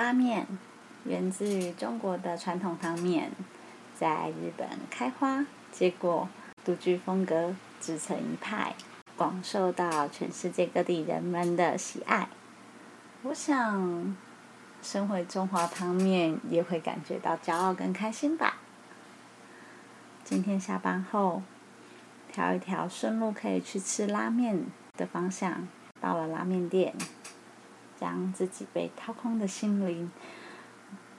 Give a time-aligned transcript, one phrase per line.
[0.00, 0.46] 发面
[1.04, 3.32] 源自于中国的传统汤面，
[3.94, 6.26] 在日本开花，结果
[6.64, 8.74] 独具风格，自成一派，
[9.14, 12.30] 广受到全世界各地人们的喜爱。
[13.24, 14.16] 我想，
[14.80, 18.56] 身为中华汤面，也会感觉到骄傲跟开心吧。
[20.24, 21.42] 今天下班后，
[22.32, 24.64] 挑一条顺路可以去吃拉面
[24.96, 25.68] 的方向，
[26.00, 26.94] 到了拉面店。
[28.00, 30.10] 将自己被掏空的心灵，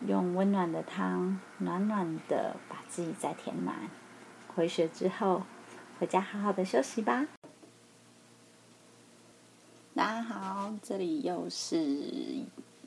[0.07, 3.89] 用温暖的汤，暖暖的把自己再填满。
[4.55, 5.43] 回血之后，
[5.99, 7.27] 回家好好的休息吧。
[9.93, 11.77] 大家好，这里又是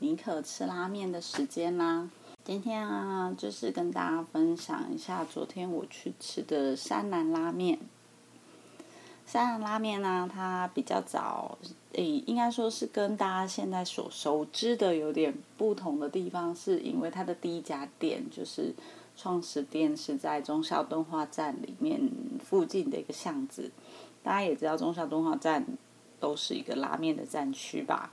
[0.00, 2.10] 尼可吃拉面的时间啦。
[2.42, 7.78] 今天啊，就是跟大家分享一下昨天我去吃的山南拉面。
[9.24, 11.56] 山南拉面呢，它比较早，
[11.94, 18.74] 诶，应该说是跟大家现在所熟知的有点不同的地方，是因为它的第一家店就是
[19.16, 22.00] 创始店是在忠孝敦化站里面
[22.44, 23.70] 附近的一个巷子。
[24.22, 25.64] 大家也知道忠孝敦化站
[26.18, 28.10] 都是一个拉面的站区吧，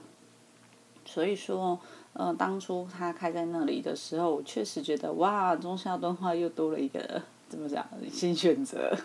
[1.04, 1.78] 所以说，
[2.12, 8.96] 呃，当初它开在那里的时候，我确实觉得哇，忠孝敦化又多了一个怎么讲新选择。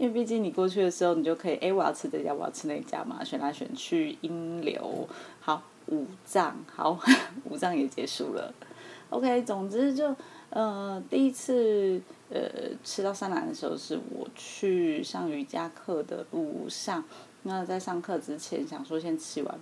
[0.00, 5.06] 因为毕竟你过去的时候，你就可以，哎，我要吃这家，我要吃那家嘛，选来选去，阴流，
[5.40, 6.98] 好，五脏，好，
[7.44, 8.50] 五脏也结束了。
[9.10, 10.16] OK，总之就，
[10.48, 12.40] 呃，第一次，呃，
[12.82, 17.04] 吃到三兰的时候，是我去上瑜伽课的路上。
[17.42, 19.58] 那在上课之前，想说先吃完，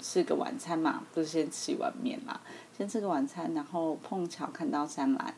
[0.00, 2.40] 吃个晚餐嘛，不是先吃一碗面嘛，
[2.76, 5.32] 先吃个晚餐，然后碰巧看到三兰。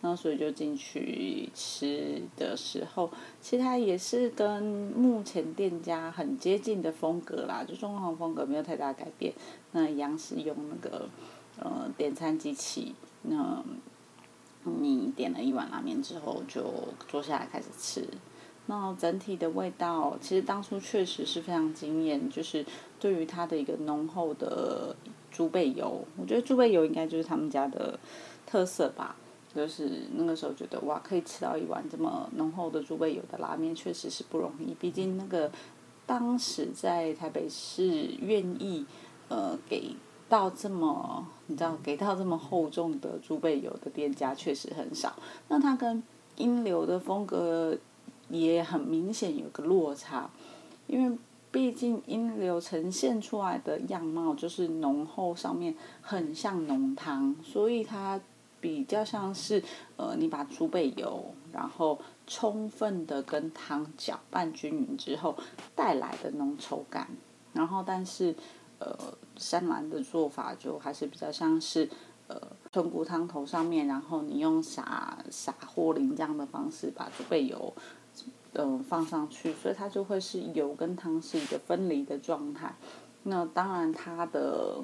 [0.00, 3.10] 然后所以就进去吃的时候，
[3.40, 9.32] 其实它也是跟目前店家很接近的风格啦，就装潢风格没有太大改变。
[9.72, 11.08] 那一样是用那个
[11.58, 13.62] 呃点餐机器，那
[14.62, 16.72] 你点了一碗拉面之后就
[17.08, 18.06] 坐下来开始吃。
[18.66, 22.64] 那整体的味道，其实当初确实是非常惊艳，就是
[23.00, 24.94] 对于它的一个浓厚的
[25.32, 27.98] 猪背油，我觉得猪背油应该就是他们家的
[28.46, 29.16] 特色吧。
[29.54, 34.74] 就是那个时候觉得哇，可以吃到一碗这么浓厚的猪背油的拉面，确实是不容易。
[34.74, 35.50] 毕竟那个
[36.06, 38.84] 当时在台北市愿意
[39.28, 39.96] 呃给
[40.28, 45.16] 到这么你知道给到这么厚重的猪背油的店家确实很少。
[45.48, 46.02] 那它跟
[46.36, 47.76] 英流的风格
[48.28, 50.30] 也很明显有个落差，
[50.86, 51.18] 因为
[51.50, 58.20] 毕竟英流呈现出来的样貌就是浓厚，上面很像浓汤，所以它。
[58.60, 59.62] 比较像是，
[59.96, 65.36] 呃，你把猪背油，然后充分的跟汤搅拌均匀之后
[65.74, 67.08] 带来的浓稠感，
[67.52, 68.34] 然后但是，
[68.78, 68.96] 呃，
[69.36, 71.88] 山兰的做法就还是比较像是，
[72.26, 72.40] 呃，
[72.72, 77.72] 豚骨汤头上面，然后你用撒撒或淋这样的方式把猪背油，
[78.54, 82.74] 嗯，放上去，所以它就会是油跟汤是一个分离的状态。
[83.22, 84.82] 那当然它的。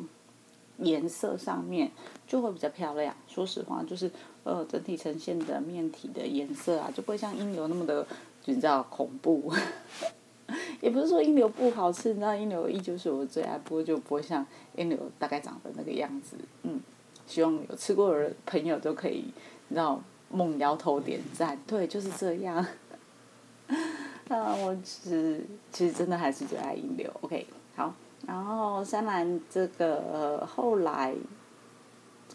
[0.79, 1.91] 颜色上面
[2.27, 3.15] 就会比较漂亮。
[3.29, 4.11] 说实话，就是
[4.43, 8.07] 呃，整体呈现的面体的颜色啊，就不会像英流那么的，
[8.45, 9.53] 你知道恐怖。
[10.81, 14.45] 也不是说英流不好吃，你知道英流依旧是我最爱，不过就不会像
[14.77, 16.37] 英流大概长的那个样子。
[16.63, 16.79] 嗯，
[17.27, 19.25] 希望有吃过的朋友都可以，
[19.69, 21.59] 你知道猛摇头点赞。
[21.67, 22.57] 对，就是这样。
[24.29, 27.11] 啊我其实其实真的还是最爱英流。
[27.23, 27.47] OK，
[27.77, 27.95] 好。
[28.27, 31.15] 然后三兰这个后来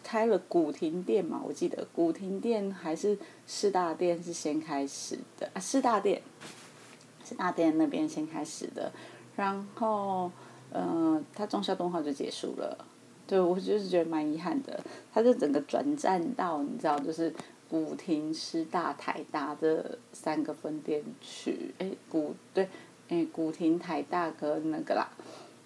[0.02, 6.22] 开了古亭店嘛，我记得古亭店还是四大店是先开始的啊，四大店，
[7.22, 8.90] 四大店那边先开始的，
[9.36, 10.30] 然后
[10.72, 12.86] 嗯，它中孝东化就结束了，
[13.26, 17.34] 对我就是觉得蛮遗憾的，它就整个转战到你知道，就是
[17.68, 22.68] 古亭、师大、台大这三个分店去，哎，古对，
[23.08, 25.08] 哎，古亭、台大跟那个啦。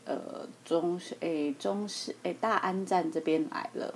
[0.06, 3.94] 呃，中诶，中市诶，大安站这边来了，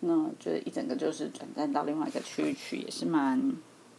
[0.00, 3.52] 那就一整个就是转站到另外一个区域去，也是蛮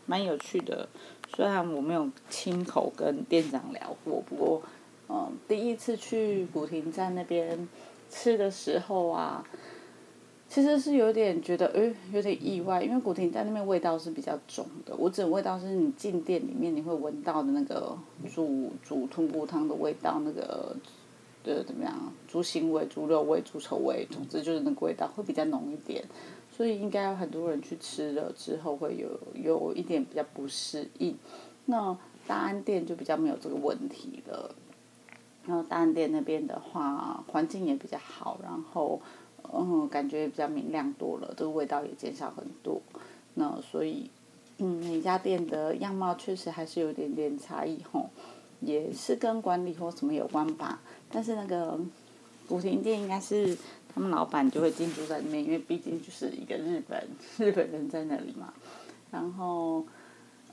[0.06, 0.88] 蛮有趣的。
[1.36, 4.62] 虽然我没有亲口跟店长聊过，不过，
[5.10, 7.68] 嗯，第一次去古亭站那边
[8.10, 9.44] 吃的时候啊，
[10.48, 14.95] 其实是有点觉得，诶，有点意外，因为古亭站那边味道是比较重的。
[14.95, 17.98] 我指味道是你进店里面你会闻到的那个
[18.34, 20.74] 煮煮豚骨汤的味道，那个。
[21.44, 21.94] 呃，怎么样？
[22.27, 26.03] 猪腥味、猪肉味、猪臭味，总之就是那个味道会比较浓一点，
[26.51, 31.18] 所以应该有很多人去吃了之后会有有一点比较不适应。
[31.65, 31.97] 那
[32.27, 34.53] 大安店就比较没有这个问题了。
[35.45, 39.01] 然后大安店那边的话，环境也比较好，然后
[39.51, 42.80] 嗯，感觉也比较明亮多了，这个味道也减少很多。
[43.33, 44.12] 那所以，
[44.57, 48.09] 嗯，每家店的样貌确实还是有点点差异吼，
[48.59, 50.81] 也是跟管理或什么有关吧。
[51.12, 51.80] 但是那个
[52.48, 53.58] 古亭店应该是
[53.94, 57.08] 他们老板就会进驻在里面，因为毕竟就是一个日本
[57.38, 58.54] 日本人在那里嘛。
[59.12, 59.84] 然后，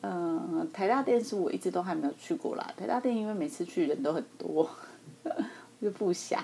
[0.00, 2.72] 嗯，台大店是我一直都还没有去过啦。
[2.76, 4.68] 台大店因为每次去人都很多，
[5.24, 5.32] 我
[5.82, 6.42] 就不想，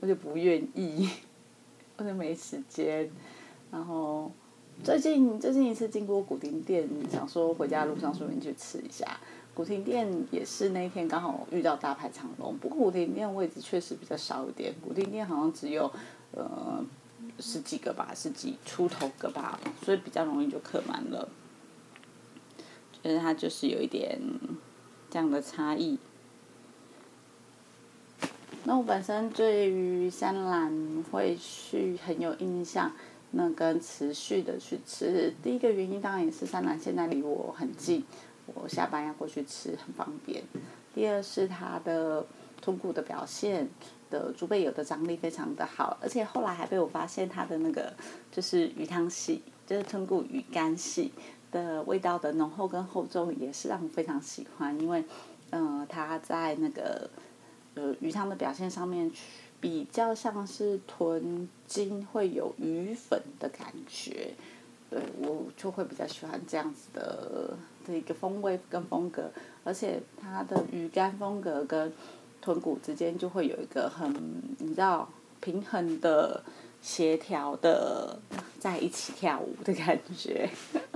[0.00, 1.08] 我就不愿意。
[1.96, 3.08] 我就没时间，
[3.70, 4.28] 然后
[4.82, 9.06] 最近最近一次经过古亭店，想说回家路上顺便去吃一下。
[9.54, 15.90] 古亭店也是那一天刚好遇到大排长龙，不过古亭店位置确实比较少一点，古亭店好像只有
[16.32, 16.84] 呃
[17.38, 21.28] 十几个吧，十几出头个吧，所以比较容易就客满了。
[23.02, 24.18] 觉得它就是有一点
[25.10, 25.98] 这样的差异。
[28.64, 32.90] 那我本身对于山兰会去很有印象，
[33.32, 38.02] 那跟持续的去吃，第一个原因当然也是山兰现在离我很近，
[38.46, 40.42] 我下班要过去吃很方便。
[40.94, 42.24] 第二是它的
[42.60, 43.68] 豚骨的表现
[44.10, 47.92] 的猪背油的张力非常的好，而且后来还被我发现它的那个
[48.30, 51.12] 就是鱼汤系，就是豚骨鱼干系
[51.50, 55.04] 的味道的浓厚跟厚重也是让我非常喜欢，因为
[55.50, 57.08] 嗯它在那个。
[57.76, 59.10] 呃，鱼汤的表现上面
[59.60, 64.32] 比较像是豚筋会有鱼粉的感觉，
[64.90, 69.30] 对我就会比较喜欢这样子的的一个风味跟风格，
[69.64, 71.92] 而且它的鱼干风格跟
[72.40, 74.12] 豚骨之间就会有一个很
[74.58, 75.08] 你知道
[75.40, 76.42] 平衡的。
[76.84, 78.18] 协调的
[78.60, 80.46] 在一起跳舞的感觉，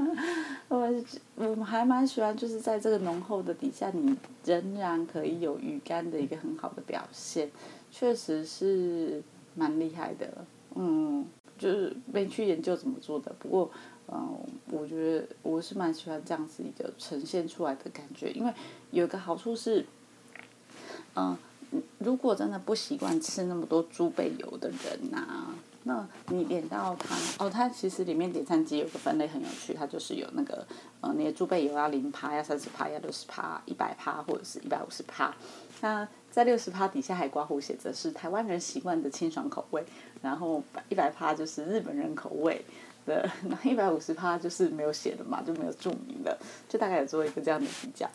[0.69, 0.87] 我
[1.35, 4.15] 我还蛮喜欢，就是在这个浓厚的底下，你
[4.45, 7.51] 仍然可以有鱼干的一个很好的表现，
[7.91, 9.23] 确实是
[9.55, 10.45] 蛮厉害的。
[10.75, 11.27] 嗯，
[11.59, 13.71] 就是没去研究怎么做的，不过
[14.09, 14.39] 嗯，
[14.71, 18.53] 我觉得我是蛮喜欢这样子一个呈现出来的感觉，因为
[18.91, 19.85] 有一个好处是，
[21.15, 21.37] 嗯，
[21.99, 25.47] 如果真的不习惯吃那么多猪背油的人呐。
[25.85, 30.67] 那你点到它哦，它其实里面点餐机有个分类很有趣，它就是有那个
[31.01, 35.35] 呃，你的猪背油要零趴，要三十趴，要六十趴，一百趴或者是一百五十趴。
[35.81, 39.85] 那在六十趴底下还刮胡写着是台湾人习惯的清爽口味，
[40.23, 42.65] 然后一百趴就是日本人口味
[43.07, 46.39] 的， 那一百五十趴就是没有写的嘛，就没有注明的，
[46.69, 48.09] 就大概有做一个这样的比较，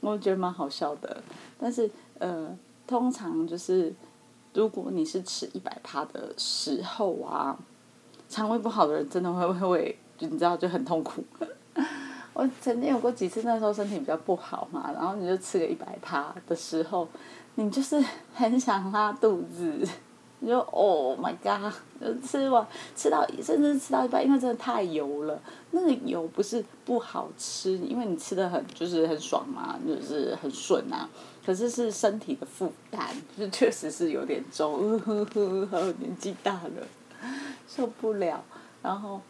[0.00, 1.22] 我觉得蛮好笑的。
[1.58, 2.56] 但是呃，
[2.86, 3.94] 通常就是。
[4.52, 7.56] 如果你是吃一百趴的时候啊，
[8.28, 11.22] 肠胃不好的人真的会会会，你知道就很痛苦。
[12.32, 17.06] 我曾经有过几次，那时候身体比较不好嘛，然后你就吃个一百趴的时候，
[17.56, 18.02] 你就是
[18.34, 19.86] 很想拉肚子。
[20.42, 21.70] 你就 Oh my God！
[22.00, 22.66] 就吃完
[22.96, 25.38] 吃到甚至吃到一半，因为真的太油了。
[25.72, 31.06] 那个油不是不好吃，因为你吃的很就是很爽嘛，就是很顺啊。
[31.44, 33.06] 可是是身体的负担，
[33.36, 34.98] 就确实是有点重。
[35.00, 37.28] 呵呵呵，年纪大了，
[37.68, 38.42] 受不了。
[38.80, 39.20] 然后，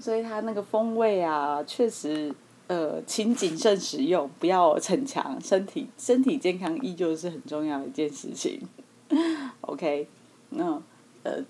[0.00, 2.34] 所以它那个风味啊，确实
[2.68, 5.40] 呃，请谨慎使用，不要逞强。
[5.40, 8.60] 身体身体健康依旧是很重要的一件事情。
[9.62, 10.08] OK。
[10.50, 10.80] 那
[11.22, 11.42] 呃，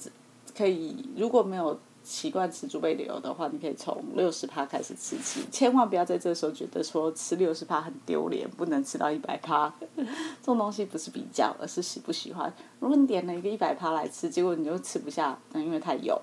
[0.56, 9.72] 可以如果没有习惯吃猪背油的话，你可以从六十趴开始吃起，千万不要在这时候觉得说吃六十趴很丢脸，不能吃到一百趴。
[9.96, 10.04] 这
[10.44, 12.52] 种东西不是比较，而是喜不喜欢。
[12.80, 16.18] 如果你点了一个一百趴来吃，结果你就吃不下，那因为太油，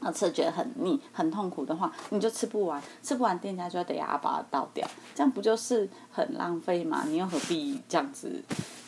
[0.00, 7.04] 那吃觉得很腻、很痛苦的话，你就吃不完，吃不完店家就要等下把它倒掉，这样不就是很浪费吗？
[7.06, 8.42] 你又何必这样子？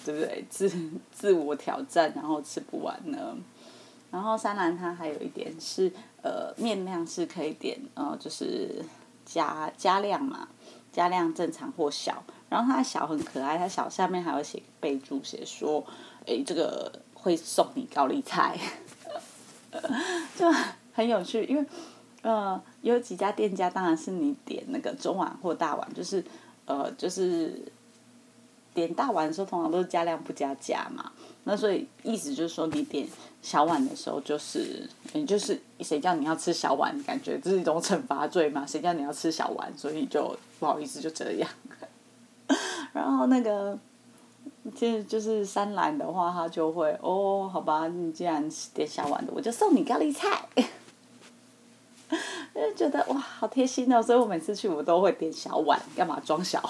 [0.04, 0.44] 对不对？
[0.50, 0.68] 自
[1.12, 3.36] 自我挑战，然后吃不完呢。
[4.10, 5.92] 然后三兰它还有一点是，
[6.22, 8.84] 呃，面量是可以点，呃，就是
[9.24, 10.48] 加加量嘛，
[10.92, 12.22] 加量正常或小。
[12.48, 15.82] 然后它小很可爱，它小下面还有写备注，写说，
[16.26, 18.58] 哎，这个会送你高丽菜，
[20.36, 20.46] 就
[20.92, 21.44] 很有趣。
[21.44, 21.66] 因为，
[22.22, 26.24] 呃，有几家店家当然是你点那个中碗或大碗，就是，
[26.66, 27.62] 呃，就是。
[28.74, 31.12] 点大碗的时候，通常都是加量不加价嘛。
[31.44, 33.06] 那所以意思就是说，你点
[33.42, 38.64] 小碗的时候，就是你就是谁叫你要吃小碗，感觉这是一种惩罚罪嘛？
[38.64, 41.50] 谁叫你要吃小碗，所以就不好意思就这样。
[42.94, 43.78] 然后那个，
[44.74, 50.48] 其实就是三兰的话，他就会哦，好吧，你既然点小碗的，我就送你咖喱菜。
[52.54, 54.02] 就觉得哇，好贴心哦！
[54.02, 56.62] 所以我每次去，我都会点小碗，干嘛装小？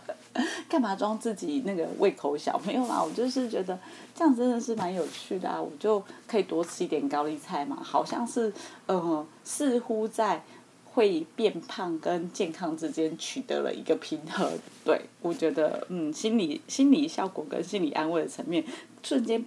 [0.68, 2.60] 干嘛装自己那个胃口小？
[2.66, 3.78] 没有啦，我就是觉得
[4.14, 5.60] 这样真的是蛮有趣的啊！
[5.60, 8.52] 我就可以多吃一点高丽菜嘛，好像是
[8.86, 10.42] 呃，似乎在
[10.92, 14.50] 会变胖跟健康之间取得了一个平衡。
[14.84, 18.64] 对我觉得，嗯，心理心理效果跟心理安慰的层面，
[19.02, 19.44] 瞬间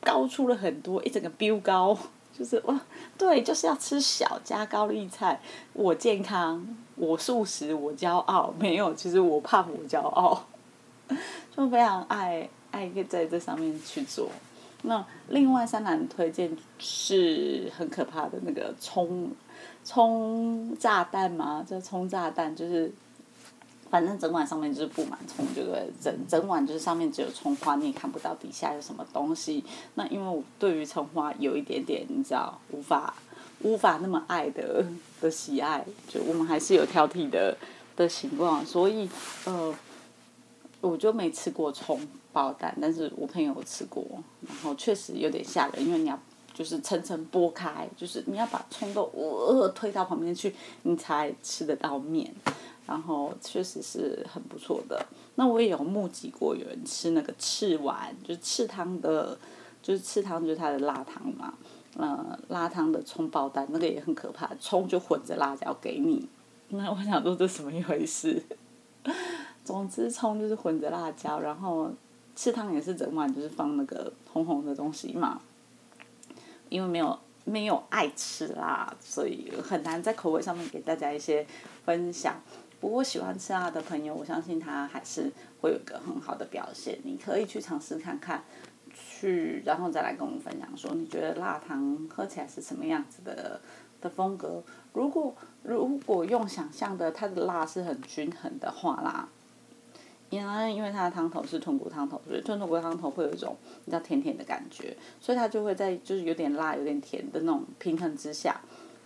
[0.00, 1.96] 高出了很多，一整个飙高。
[2.40, 2.80] 就是哇，
[3.18, 5.38] 对，就是要吃小加高丽菜。
[5.74, 6.66] 我健康，
[6.96, 8.50] 我素食，我骄傲。
[8.58, 10.46] 没有，其实我胖，我骄傲。
[11.54, 14.30] 就非常爱爱在这上面去做。
[14.84, 19.30] 那另外三男推荐是很可怕的那个葱
[19.84, 21.62] 葱炸弹吗？
[21.68, 22.90] 这葱炸弹就是。
[23.90, 25.90] 反正整碗上面就是布满葱，对不对？
[26.00, 29.64] 整整碗就是上面只有葱花，你也看不到底下有什么东西。
[29.94, 33.12] 那因为我对于葱花有一点点，你知道，无法
[33.62, 34.86] 无法那么爱的
[35.20, 37.56] 的喜爱，就我们还是有挑剔的
[37.96, 39.10] 的情况，所以
[39.44, 39.74] 呃，
[40.80, 42.00] 我就没吃过葱
[42.32, 44.06] 包蛋，但是我朋友吃过，
[44.46, 46.16] 然后确实有点吓人，因为你要
[46.52, 52.32] 就是层层剥开，就是你要把葱都呃推到旁边去，你才吃得到面。
[52.86, 55.06] 然后确实是很不错的。
[55.36, 59.38] 那我也有目击过有人吃那个赤丸，就是赤汤的，
[59.80, 61.54] 就是赤汤就是它的辣汤嘛。
[61.96, 66.28] 呃，辣汤的葱爆蛋那个也很可怕，葱就混着辣椒给你。
[66.70, 68.42] 那我想说这什么一回事？
[69.64, 71.92] 总之葱就是混着辣椒，然后
[72.34, 75.40] 赤汤也是整碗就是放那个红红的东西嘛。
[76.70, 81.46] 因为没有没有爱吃辣，所以很难在口味上面给大家一些
[81.84, 82.40] 分享。
[82.80, 86.98] 不过喜欢吃辣的朋友，我相信他还是会有一个很好的表现。
[87.04, 88.42] 你可以去尝试看看，
[88.94, 93.60] 去然后再来跟我们分享说，你觉得辣汤喝起来是什么样子的
[94.00, 94.62] 的风格？
[94.94, 99.28] 如果如果用想象的，它的辣是很均衡的话啦，
[100.30, 108.60] 因为因为它的汤头是豚骨汤头，所以豚骨汤头会有一种比较甜甜的感觉，所以它就会在就是有点辣有点甜的那种平衡之下，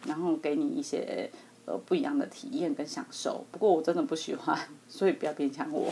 [0.07, 1.29] 然后给你一些。
[1.67, 3.43] 呃，不一样的体验跟享受。
[3.51, 4.55] 不过我真的不喜欢，
[4.87, 5.91] 所以不要勉强我。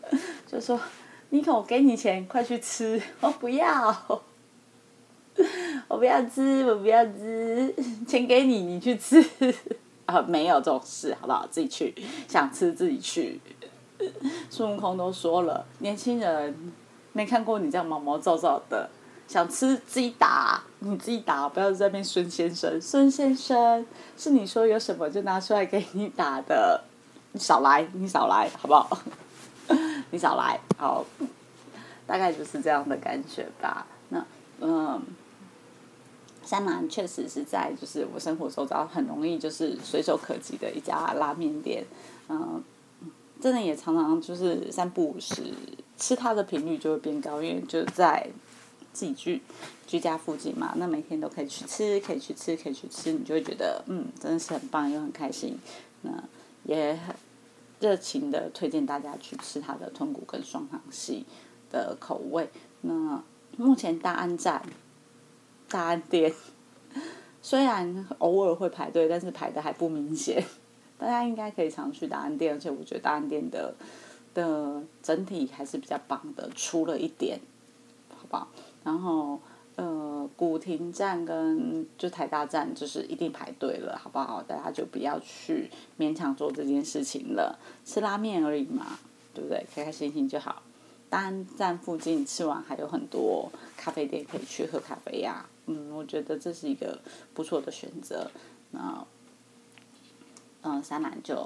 [0.50, 0.80] 就说，
[1.28, 2.98] 妮可，我给你钱，快去吃。
[3.20, 3.94] 我不要，
[5.88, 7.74] 我不要吃，我不要吃。
[8.08, 9.22] 钱给你，你去吃。
[10.06, 11.46] 啊，没有这种事，好不好？
[11.50, 11.94] 自己去，
[12.26, 13.38] 想吃自己去。
[14.50, 16.72] 孙悟空都说了，年轻人
[17.12, 18.88] 没看过你这样毛毛躁躁的。
[19.26, 22.78] 想吃自己打，你自己打，不要在那边孙先生。
[22.78, 23.84] 孙先生
[24.18, 26.84] 是你说有什么就拿出来给你打的，
[27.32, 28.98] 你少来，你少来，好不好？
[30.12, 31.02] 你少来，好，
[32.06, 33.86] 大概就是这样的感觉吧。
[34.10, 34.22] 那
[34.60, 35.02] 嗯，
[36.44, 41.82] 三南确实是在就是我生活周遭很容易就是随手可及的一家拉面店，
[42.28, 42.62] 嗯，
[43.44, 45.42] 真的也常常就是三不五时
[45.98, 48.26] 吃它的频率就会变高，因为就在。
[48.90, 49.42] 自己居
[49.88, 55.58] 居家附近嘛，那每天都可以去吃，可以去吃，可以去吃，你就会觉得嗯，真的是很棒，又很开心。
[56.02, 56.12] 那
[56.62, 57.12] 也很
[57.80, 61.26] 热情的推荐大家去吃它的豚骨跟双糖系
[61.72, 62.48] 的口味。
[62.82, 63.20] 那
[63.56, 64.62] 目前大安站、
[65.68, 66.32] 大安店
[67.42, 70.44] 虽然偶尔会排队，但是排的还不明显。
[70.98, 73.74] 大家应该可以常去大安店，而且我觉得大安店的
[74.32, 77.38] 的整体还是比较棒的，出了一点，
[78.10, 78.48] 好不好？
[78.84, 79.40] 然后，
[79.76, 84.42] 呃，古亭站跟就台大站就是一定排队了，好不好？
[84.42, 88.98] 大家就不要去勉强做这件事情了，吃拉面而已嘛，
[89.32, 89.66] 对不对？
[89.74, 90.62] 开开心心就好。
[91.10, 96.98] 单站附近吃完还有很多咖啡店可以去喝咖啡呀，嗯，我觉得这是一个
[97.32, 98.28] 不错的选择。
[98.72, 99.06] 那，
[100.64, 101.36] 嗯，三男就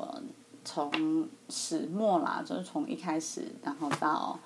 [0.64, 4.38] 从始末啦，就是从一开始，然后到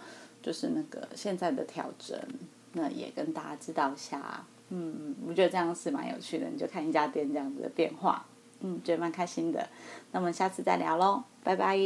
[0.42, 2.18] 就是那个现在的调整。
[2.74, 8.24] 那也跟大家知道一下，嗯，我觉得这样是蛮有趣的，你就看一家店这样子的变化，
[8.60, 9.68] 嗯，觉得蛮开心的。
[10.10, 11.76] 那我们下次再聊喽，拜拜。